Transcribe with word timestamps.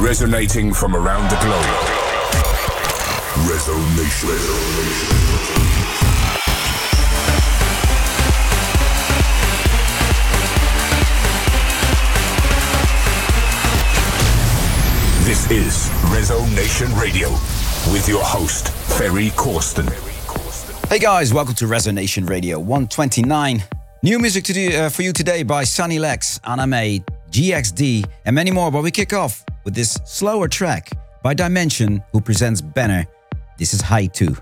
Resonating 0.00 0.72
from 0.72 0.96
around 0.96 1.30
the 1.30 1.36
globe. 1.36 1.62
Resonation. 3.46 4.30
This 15.26 15.50
is 15.50 15.90
Resonation 16.08 16.98
Radio 16.98 17.28
with 17.92 18.08
your 18.08 18.24
host, 18.24 18.70
Ferry 18.98 19.28
Corsten. 19.30 19.86
Hey 20.88 20.98
guys, 20.98 21.34
welcome 21.34 21.54
to 21.56 21.66
Resonation 21.66 22.26
Radio 22.26 22.58
129. 22.58 23.62
New 24.02 24.18
music 24.18 24.44
to 24.44 24.54
do, 24.54 24.74
uh, 24.74 24.88
for 24.88 25.02
you 25.02 25.12
today 25.12 25.42
by 25.42 25.62
Sunny 25.64 25.98
Lax, 25.98 26.38
anamē, 26.38 27.04
GXD, 27.30 28.06
and 28.24 28.34
many 28.34 28.50
more. 28.50 28.72
But 28.72 28.82
we 28.82 28.90
kick 28.90 29.12
off 29.12 29.44
with 29.70 29.76
this 29.76 30.00
slower 30.04 30.48
track 30.48 30.90
by 31.22 31.32
Dimension, 31.32 32.02
who 32.12 32.20
presents 32.20 32.60
Banner. 32.60 33.06
This 33.56 33.72
is 33.72 33.80
High 33.80 34.06
2. 34.06 34.36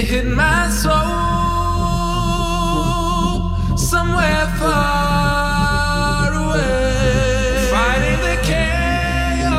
They 0.00 0.06
hit 0.06 0.24
my 0.24 0.70
soul 0.70 0.96
somewhere 3.76 4.46
far 4.58 6.32
away. 6.32 7.68
Fighting 7.70 8.20
the 8.28 8.36
chaos 8.50 9.58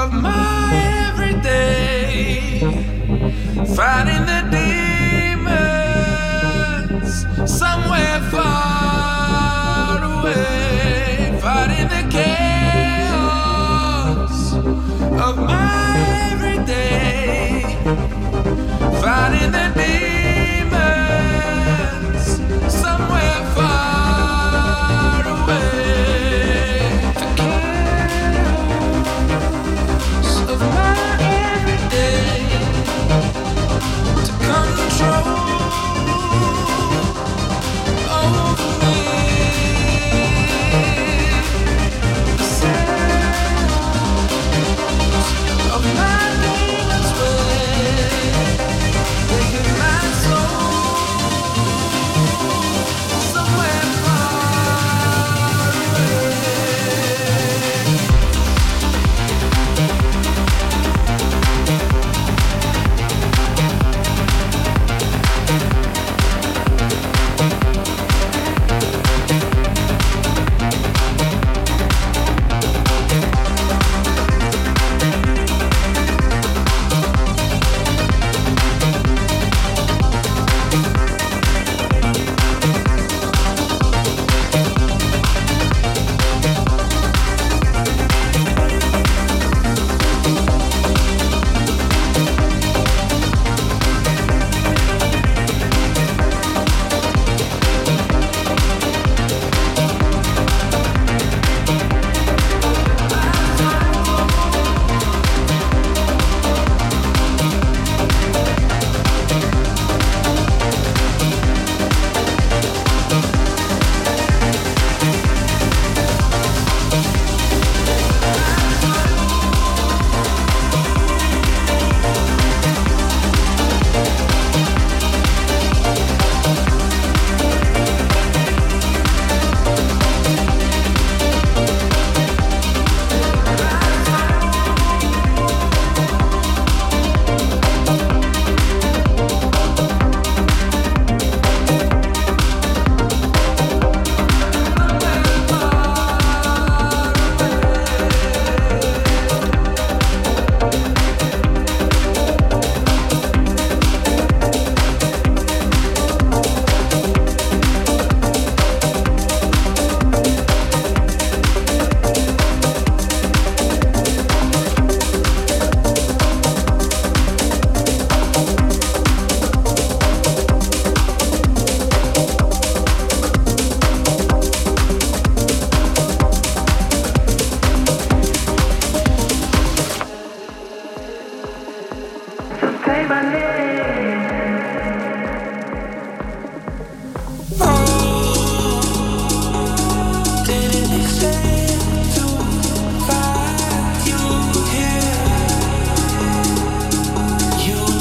of 0.00 0.12
my 0.12 0.70
everyday. 1.08 2.60
Fighting 3.74 4.24
the 4.32 4.42
demons 5.42 5.90
somewhere 7.50 8.20
far 8.30 9.98
away. 10.20 11.36
Fighting 11.42 11.88
the 11.88 12.02
chaos 12.16 13.34
of 15.26 15.34
my 15.36 15.96
everyday. 16.30 17.05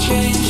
change. 0.07 0.44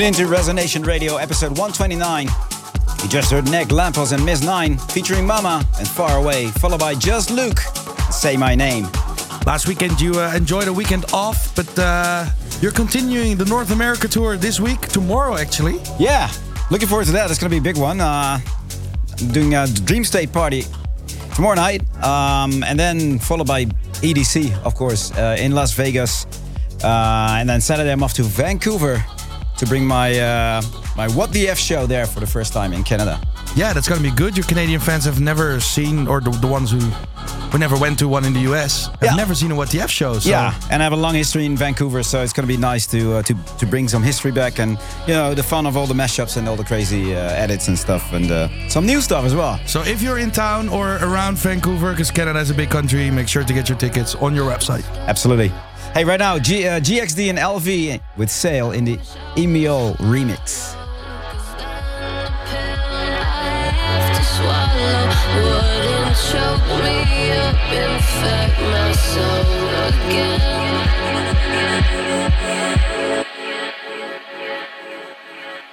Tune 0.00 0.06
into 0.06 0.24
Resonation 0.34 0.86
Radio, 0.86 1.16
episode 1.16 1.58
129. 1.58 2.26
You 3.02 3.08
just 3.10 3.30
heard 3.30 3.44
Nick 3.50 3.68
Lampos 3.68 4.14
and 4.14 4.24
Miss 4.24 4.42
Nine 4.42 4.78
featuring 4.78 5.26
Mama 5.26 5.62
and 5.78 5.86
Far 5.86 6.16
Away, 6.16 6.46
followed 6.52 6.80
by 6.80 6.94
Just 6.94 7.30
Luke. 7.30 7.58
Say 8.10 8.34
my 8.34 8.54
name. 8.54 8.84
Last 9.44 9.68
weekend 9.68 10.00
you 10.00 10.18
uh, 10.18 10.32
enjoyed 10.34 10.68
a 10.68 10.72
weekend 10.72 11.04
off, 11.12 11.54
but 11.54 11.78
uh, 11.78 12.24
you're 12.62 12.72
continuing 12.72 13.36
the 13.36 13.44
North 13.44 13.72
America 13.72 14.08
tour 14.08 14.38
this 14.38 14.58
week, 14.58 14.80
tomorrow 14.88 15.36
actually. 15.36 15.78
Yeah, 15.98 16.30
looking 16.70 16.88
forward 16.88 17.04
to 17.08 17.12
that. 17.12 17.30
It's 17.30 17.38
going 17.38 17.50
to 17.50 17.54
be 17.54 17.58
a 17.58 17.72
big 17.72 17.76
one. 17.76 18.00
Uh, 18.00 18.40
I'm 19.20 19.28
doing 19.32 19.52
a 19.52 19.66
Dreamstate 19.66 20.32
party 20.32 20.64
tomorrow 21.34 21.56
night, 21.56 21.82
um, 22.02 22.64
and 22.64 22.78
then 22.78 23.18
followed 23.18 23.46
by 23.46 23.66
EDC, 24.00 24.64
of 24.64 24.74
course, 24.74 25.12
uh, 25.18 25.36
in 25.38 25.52
Las 25.52 25.74
Vegas. 25.74 26.24
Uh, 26.82 27.36
and 27.38 27.46
then 27.46 27.60
Saturday 27.60 27.92
I'm 27.92 28.02
off 28.02 28.14
to 28.14 28.22
Vancouver 28.22 29.04
to 29.60 29.66
bring 29.66 29.86
my 29.86 30.18
uh, 30.18 30.62
my 30.96 31.06
What 31.08 31.30
the 31.32 31.48
F 31.48 31.58
show 31.58 31.86
there 31.86 32.06
for 32.06 32.20
the 32.20 32.26
first 32.26 32.52
time 32.52 32.72
in 32.72 32.82
Canada. 32.82 33.20
Yeah, 33.54 33.72
that's 33.74 33.88
gonna 33.88 34.00
be 34.02 34.10
good. 34.10 34.36
Your 34.36 34.46
Canadian 34.46 34.80
fans 34.80 35.04
have 35.04 35.20
never 35.20 35.60
seen, 35.60 36.08
or 36.08 36.20
the, 36.20 36.30
the 36.30 36.46
ones 36.46 36.70
who 36.70 36.80
who 37.50 37.58
never 37.58 37.76
went 37.76 37.98
to 37.98 38.08
one 38.08 38.24
in 38.24 38.32
the 38.32 38.40
US, 38.52 38.86
have 38.86 39.02
Yeah. 39.02 39.14
never 39.16 39.34
seen 39.34 39.50
a 39.50 39.54
What 39.54 39.68
the 39.70 39.80
F 39.80 39.90
show. 39.90 40.18
So. 40.18 40.30
Yeah, 40.30 40.54
and 40.70 40.80
I 40.82 40.84
have 40.84 40.92
a 40.94 41.02
long 41.06 41.14
history 41.14 41.44
in 41.44 41.56
Vancouver, 41.56 42.02
so 42.02 42.22
it's 42.22 42.32
going 42.32 42.46
to 42.48 42.52
be 42.56 42.60
nice 42.72 42.86
to 42.88 43.00
uh, 43.16 43.22
to 43.22 43.34
to 43.58 43.66
bring 43.66 43.88
some 43.88 44.02
history 44.02 44.32
back 44.32 44.58
and 44.60 44.78
you 45.06 45.14
know 45.14 45.34
the 45.34 45.42
fun 45.42 45.66
of 45.66 45.76
all 45.76 45.86
the 45.86 45.94
mashups 46.02 46.36
and 46.36 46.48
all 46.48 46.56
the 46.56 46.64
crazy 46.64 47.14
uh, 47.14 47.44
edits 47.44 47.68
and 47.68 47.78
stuff 47.78 48.12
and 48.14 48.30
uh, 48.30 48.48
some 48.68 48.86
new 48.86 49.00
stuff 49.00 49.24
as 49.24 49.34
well. 49.34 49.58
So 49.66 49.82
if 49.82 50.00
you're 50.02 50.18
in 50.18 50.30
town 50.30 50.68
or 50.68 50.96
around 51.02 51.36
Vancouver, 51.38 51.90
because 51.92 52.10
Canada 52.10 52.38
is 52.40 52.50
a 52.50 52.54
big 52.54 52.70
country, 52.70 53.10
make 53.10 53.28
sure 53.28 53.44
to 53.44 53.52
get 53.52 53.68
your 53.68 53.78
tickets 53.78 54.14
on 54.14 54.34
your 54.34 54.48
website. 54.50 54.84
Absolutely. 55.06 55.52
Hey, 55.92 56.04
right 56.04 56.20
now, 56.20 56.38
G, 56.38 56.68
uh, 56.68 56.78
GXD 56.78 57.30
and 57.30 57.38
LV 57.38 58.00
with 58.16 58.30
Sale 58.30 58.70
in 58.70 58.84
the 58.84 58.96
Emil 59.36 59.94
remix. 59.94 60.76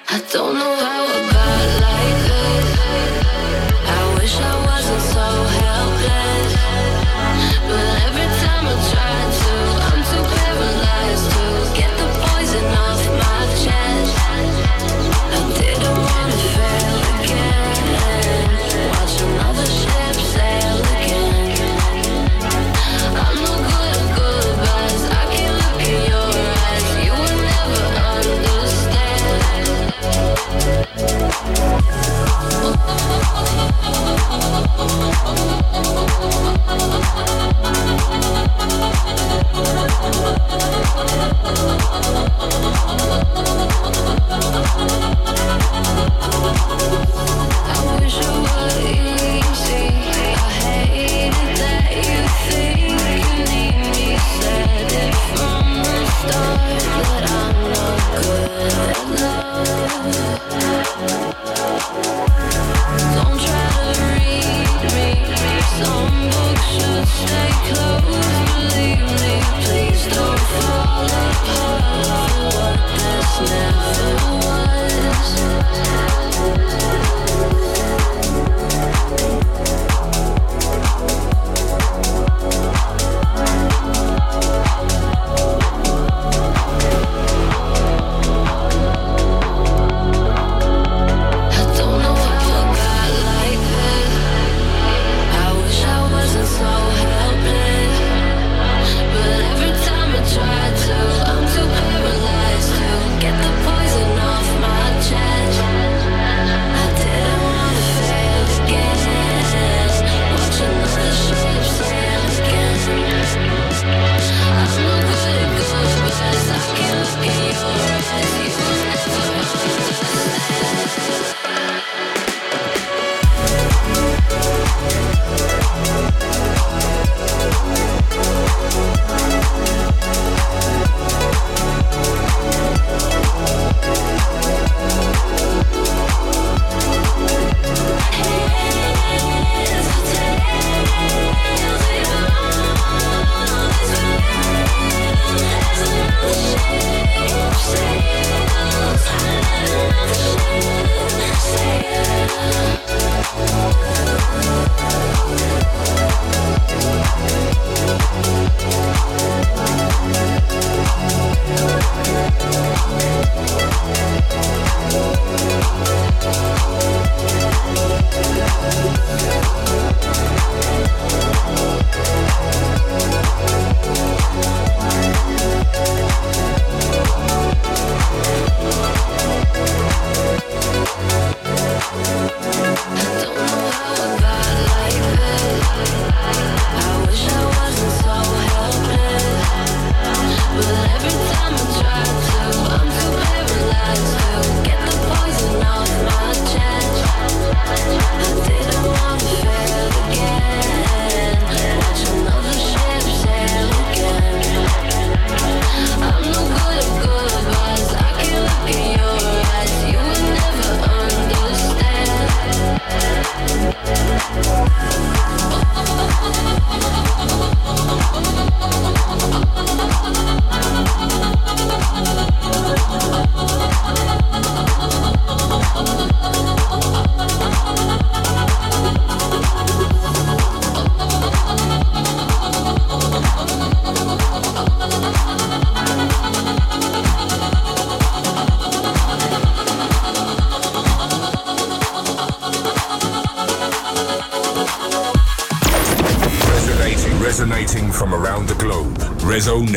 I 0.10 0.23
don't 0.32 0.56
know 0.56 0.87
should 66.80 67.08
stay 67.08 67.50
close, 67.68 68.72
believe. 68.72 69.07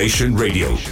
Nation 0.00 0.34
Radio. 0.34 0.89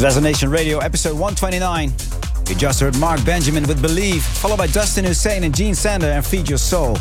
Is 0.00 0.16
Resonation 0.16 0.50
Radio, 0.50 0.78
episode 0.78 1.12
129. 1.12 1.92
You 2.48 2.54
just 2.54 2.80
heard 2.80 2.96
Mark 2.96 3.22
Benjamin 3.22 3.66
with 3.66 3.82
Believe, 3.82 4.22
followed 4.22 4.56
by 4.56 4.66
Dustin 4.66 5.04
Husain 5.04 5.44
and 5.44 5.54
Gene 5.54 5.74
Sander 5.74 6.06
and 6.06 6.24
Feed 6.24 6.48
Your 6.48 6.56
Soul. 6.56 6.96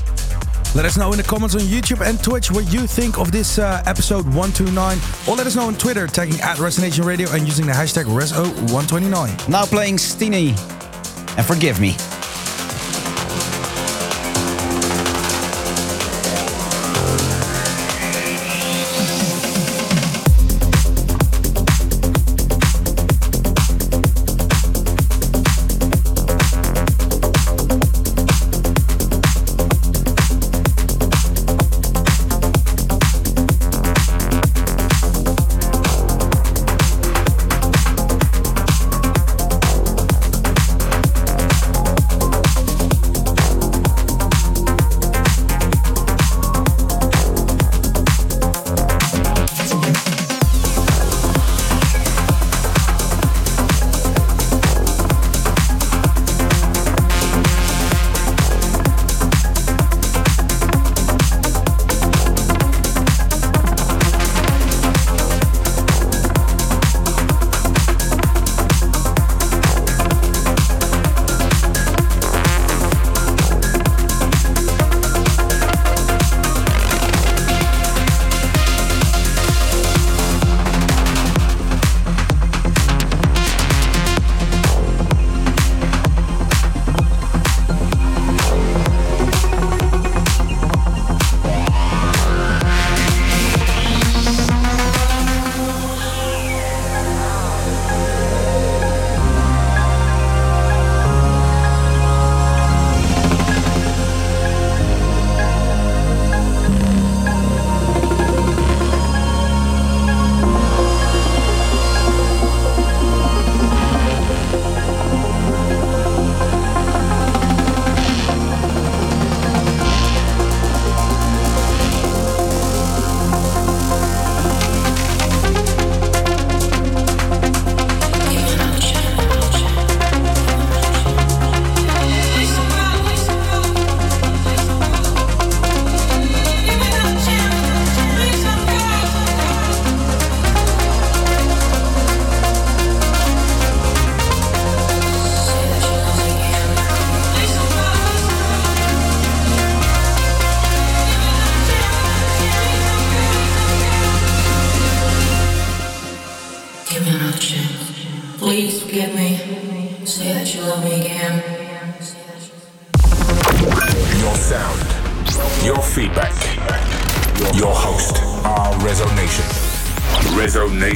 Let 0.75 0.83
us 0.83 0.97
know 0.97 1.09
in 1.11 1.17
the 1.17 1.23
comments 1.23 1.55
on 1.55 1.61
YouTube 1.61 2.05
and 2.05 2.21
Twitch 2.21 2.51
what 2.51 2.73
you 2.73 2.85
think 2.87 3.17
of 3.17 3.31
this 3.31 3.57
uh, 3.57 3.81
episode 3.85 4.25
129, 4.25 4.97
or 5.29 5.35
let 5.37 5.47
us 5.47 5.55
know 5.55 5.67
on 5.67 5.75
Twitter, 5.75 6.07
tagging 6.07 6.41
at 6.41 6.57
Resonation 6.57 7.05
Radio 7.05 7.29
and 7.31 7.47
using 7.47 7.65
the 7.65 7.71
hashtag 7.71 8.03
Reso129. 8.03 9.47
Now 9.47 9.63
playing 9.65 9.97
Steenie 9.97 10.49
and 11.37 11.45
Forgive 11.45 11.79
Me. 11.79 11.95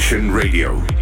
Nation 0.03 0.29
Radio. 0.33 0.92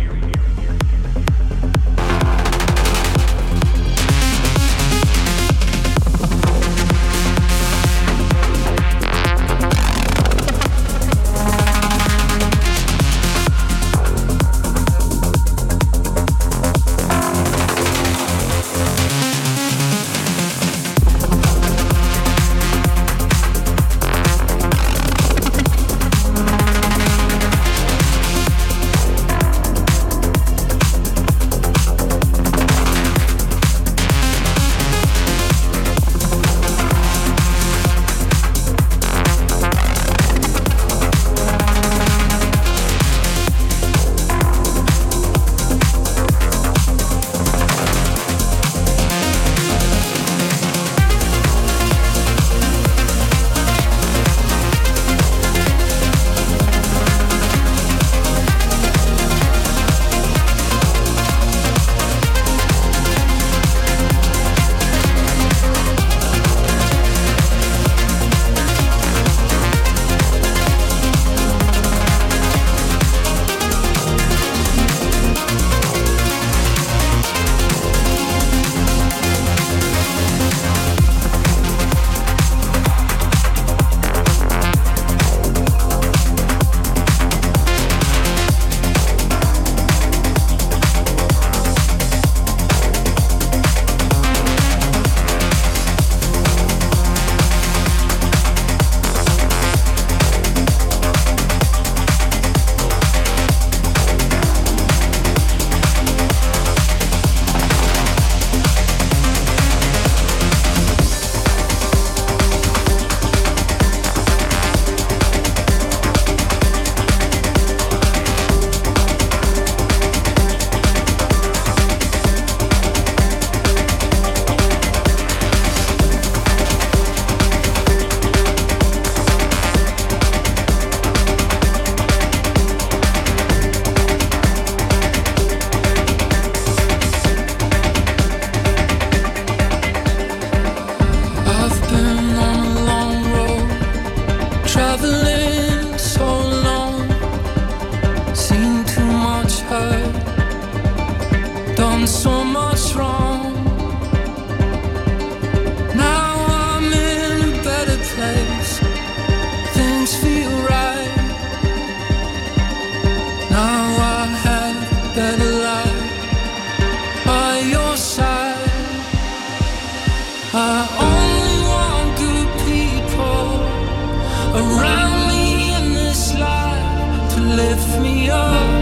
Lift 177.55 177.99
me 177.99 178.29
up, 178.29 178.80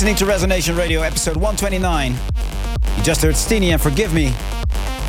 listening 0.00 0.16
to 0.16 0.24
Resonation 0.24 0.78
Radio, 0.78 1.02
episode 1.02 1.36
129. 1.36 2.16
You 2.96 3.02
just 3.02 3.20
heard 3.20 3.36
Steenie 3.36 3.72
and 3.72 3.78
Forgive 3.78 4.14
Me, 4.14 4.30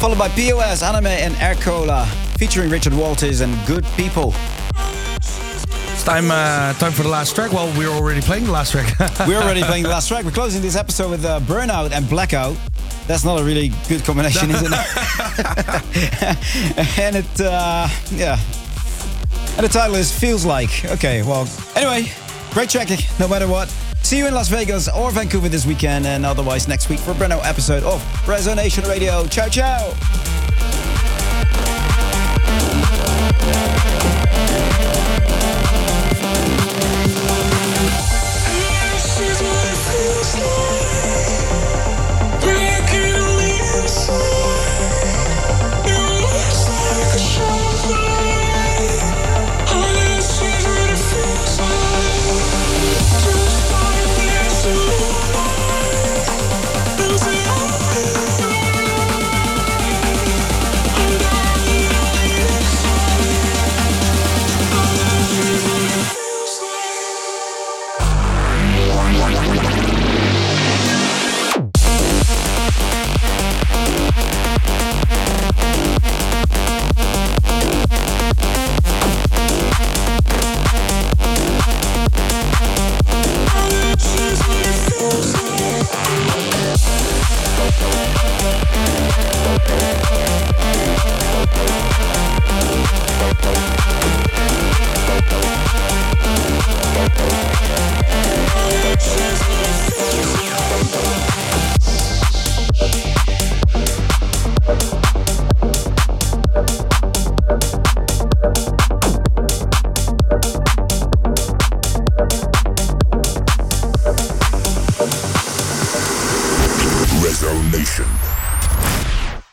followed 0.01 0.17
by 0.17 0.27
POS, 0.27 0.83
anamē, 0.83 1.21
and 1.21 1.33
Air 1.37 1.55
Cola, 1.55 2.05
featuring 2.37 2.69
Richard 2.69 2.93
Walters 2.93 3.39
and 3.39 3.57
Good 3.65 3.85
People. 3.95 4.33
It's 5.15 6.03
time, 6.03 6.29
uh, 6.29 6.73
time 6.73 6.91
for 6.91 7.03
the 7.03 7.09
last 7.09 7.35
track. 7.35 7.53
Well, 7.53 7.73
we're 7.77 7.87
already 7.87 8.19
playing 8.19 8.43
the 8.43 8.51
last 8.51 8.73
track. 8.73 8.93
We're 9.25 9.41
already 9.41 9.63
playing 9.63 9.83
the 9.83 9.89
last 9.89 10.09
track. 10.09 10.25
We're 10.25 10.31
closing 10.31 10.61
this 10.61 10.75
episode 10.75 11.11
with 11.11 11.23
uh, 11.23 11.39
Burnout 11.39 11.93
and 11.93 12.09
Blackout. 12.09 12.57
That's 13.07 13.23
not 13.23 13.39
a 13.39 13.45
really 13.45 13.71
good 13.87 14.03
combination, 14.03 14.51
is 14.51 14.61
it? 14.61 14.73
and 16.99 17.15
it, 17.15 17.39
uh, 17.39 17.87
yeah. 18.11 18.37
And 19.55 19.65
the 19.65 19.71
title 19.71 19.95
is 19.95 20.11
Feels 20.11 20.43
Like. 20.43 20.83
Okay, 20.83 21.21
well, 21.21 21.47
anyway, 21.77 22.11
great 22.51 22.69
track 22.69 22.89
no 23.21 23.29
matter 23.29 23.47
what. 23.47 23.73
See 24.11 24.17
you 24.17 24.27
in 24.27 24.33
Las 24.33 24.49
Vegas 24.49 24.89
or 24.89 25.09
Vancouver 25.09 25.47
this 25.47 25.65
weekend 25.65 26.05
and 26.05 26.25
otherwise 26.25 26.67
next 26.67 26.89
week 26.89 26.99
for 26.99 27.11
a 27.11 27.15
brand 27.15 27.31
new 27.31 27.39
episode 27.43 27.83
of 27.83 28.03
Resonation 28.25 28.85
Radio. 28.85 29.25
Ciao, 29.27 29.47
ciao. 29.47 30.30